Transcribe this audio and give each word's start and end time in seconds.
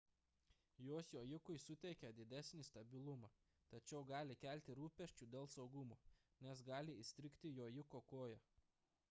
jos 0.85 1.09
jojikui 1.15 1.57
suteikia 1.63 2.09
didesnį 2.19 2.65
stabilumą 2.69 3.29
tačiau 3.75 4.01
gali 4.13 4.39
kelti 4.47 4.77
rūpesčių 4.81 5.29
dėl 5.37 5.53
saugumo 5.59 6.01
nes 6.49 6.65
gali 6.73 6.99
įstrigti 7.05 7.55
jojiko 7.63 8.05
koja 8.15 8.43